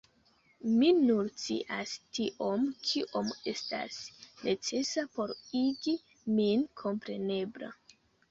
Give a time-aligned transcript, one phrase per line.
[0.77, 3.99] Mi nur scias tiom, kiom estas
[4.47, 5.93] necesa por igi
[6.39, 7.71] min komprenebla.